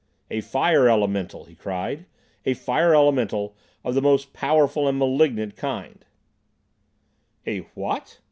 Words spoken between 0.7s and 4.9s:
elemental," he cried, "a fire elemental of the most powerful